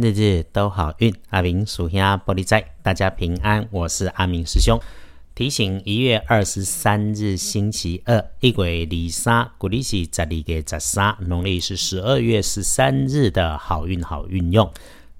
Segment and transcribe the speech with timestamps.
[0.00, 1.12] 日日都好运。
[1.30, 3.66] 阿明属下玻璃仔，大家平安。
[3.72, 4.78] 我是阿明师兄。
[5.34, 14.70] 提醒：一月二十三日星期二，一鬼离三，古历是十二月十三，农历是十二月十三日的好运好运用。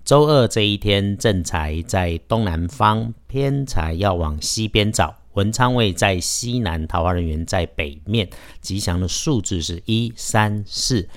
[0.04, 5.12] 周二这一天，正财在东南方，偏财要往西边找。
[5.32, 8.30] 文昌位在西南，桃花人员在北面。
[8.60, 11.08] 吉祥的数字是一三四。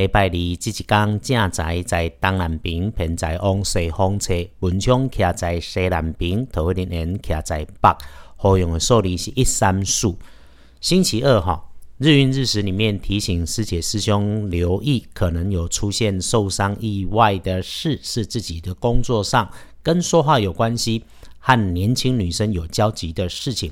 [0.00, 7.96] 礼拜二，即一天正在在东南边，偏在往西方车，文昌徛在西南边，桃花林园徛在北。
[8.36, 10.18] 好用的数字是一三数。
[10.80, 11.68] 星期二哈，
[11.98, 19.50] 日运日时里面提醒师姐师兄留意，可能有出现受伤意外的事，是自己的工作上
[19.82, 21.04] 跟说话有关系，
[21.38, 23.70] 和年轻女生有交集的事情。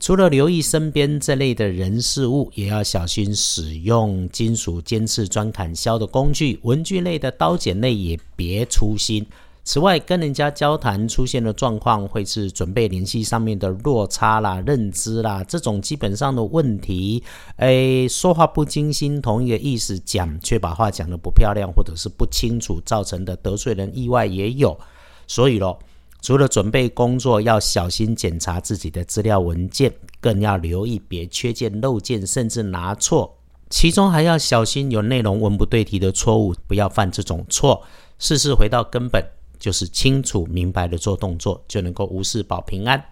[0.00, 9.24] 除了留意身边这类的人事物，也要小心使用金属尖刺钻砍削的工具，文具类的刀剪类也别粗心。
[9.62, 17.22] 此外，跟人家交谈出现的状况，会是准备联系上面的落差啦、认知啦这种基本上的问题。
[17.56, 24.78] 诶，说话不精心，同一个意思讲，却把话讲得不漂亮，或者是不清楚，造成的得罪人意外也有。
[25.26, 25.78] 所以咯。
[26.24, 33.36] 除了准备工作要小心检查自己的资料文件，更要留意别缺件漏件，甚至拿错。
[33.68, 37.82] 其中还要小心有内容文不对题的错误，不要犯这种错。
[38.18, 39.22] 事事回到根本，
[39.58, 43.04] 就是清楚明白的做动作，就能够无事保平安。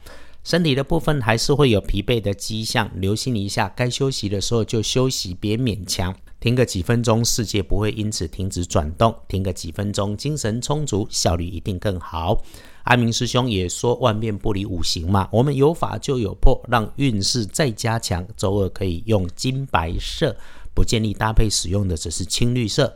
[0.42, 6.16] 身体的部分还是会有疲惫的迹象，留心一下，该休息的时候就休息，别勉强。
[6.42, 9.14] 停个几分钟，世界不会因此停止转动。
[9.28, 12.42] 停个几分钟，精神充足，效率一定更好。
[12.82, 18.26] 阿明师兄也说万变不离五行嘛，我们有法就有破，让运势再加强。
[18.36, 20.34] 周二可以用金白色，
[20.74, 22.92] 不建议搭配使用的只是青绿色。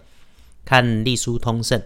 [0.64, 1.81] 看隶书通胜，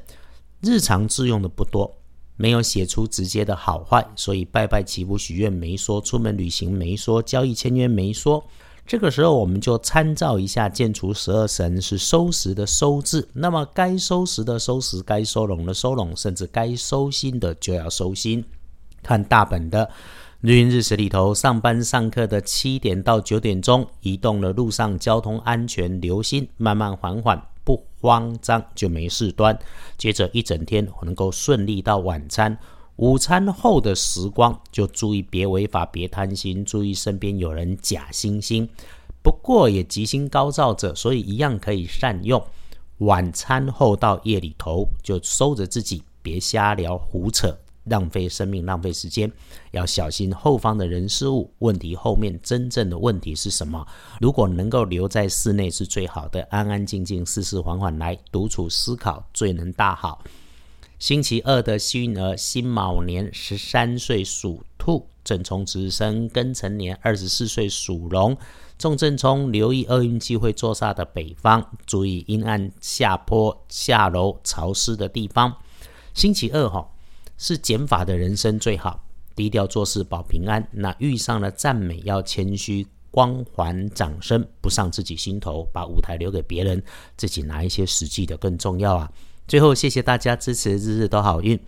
[0.62, 1.94] 日常自用的不多，
[2.36, 8.42] 没有写出直接的好坏，所以拜拜祈福许愿没说，出门旅行没说，交易签约没说。
[8.90, 18.44] 这个时候，我们就参照一下建除十二神是收拾的收字，那么该收拾的收拾，该收拢的收拢，甚至该收心的就要收心。
[19.00, 19.88] 看大本的
[20.40, 29.56] 日运日时里头，上班上课的七点到九点钟，移动的路上交通安全，留心，慢慢缓缓，不慌张就没事端。
[29.96, 32.58] 接着一整天能够顺利到晚餐。
[33.00, 38.68] 午餐后的时光，就注意别违法，别贪心，注意身边有人假惺惺。
[39.22, 42.42] 不过也吉星高照者，所以一样可以善用。
[42.98, 49.32] 晚餐后到夜里头，就收着自己，别瞎聊胡扯，浪费生命，浪费时间。
[49.70, 53.82] 要小心后方的人事物，问题后面真正的问题是什么？
[54.20, 60.22] 如果能够留在室内是最好的，安安静静，事事缓缓来，独处思考，最能大好。
[61.00, 68.36] 星期二的幸运儿，辛卯年十三岁属兔，正冲直生庚辰年二十四岁属龙，
[68.78, 75.56] 重正冲，留意厄运机会坐煞的北方，注意阴暗下坡、下楼潮湿的地方。
[76.12, 76.86] 星期二哈
[77.38, 79.02] 是减法的人生最好，
[79.34, 80.68] 低调做事保平安。
[80.70, 86.82] 那遇上了赞美要谦虚，光环掌声不上自己心头，把舞台留给别人，
[87.16, 89.10] 自己拿一些实际的更重要啊。
[89.50, 91.58] 最后，谢谢大家支持，日日都好运。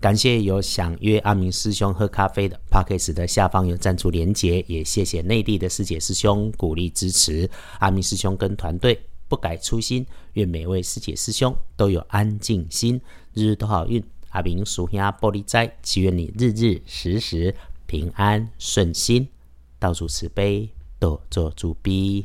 [0.00, 7.46] 感谢有想约阿明师兄喝咖啡的 p a c k e s 的下方有赞助连结，也谢谢内地的师姐师兄鼓励支持
[7.80, 12.98] 阿明师兄跟团队不改初心，愿每位师姐师兄都有安静心，
[13.34, 14.02] 日日都好运。
[14.30, 19.28] 阿明属下玻璃斋，祈愿你日日时时平安顺心，
[19.78, 20.66] 道主慈悲，
[20.98, 22.24] 多做主逼。